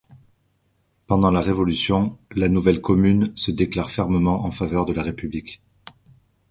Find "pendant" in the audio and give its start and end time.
1.05-1.29